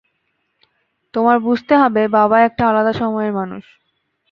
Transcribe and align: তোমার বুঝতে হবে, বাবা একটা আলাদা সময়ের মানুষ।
তোমার 1.13 1.37
বুঝতে 1.39 1.73
হবে, 1.77 2.01
বাবা 2.17 2.37
একটা 2.41 2.63
আলাদা 2.67 2.93
সময়ের 2.93 3.33
মানুষ। 3.33 3.63